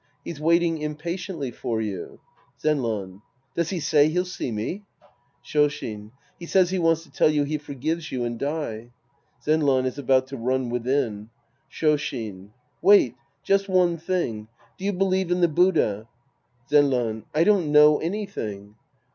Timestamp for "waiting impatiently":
0.41-1.51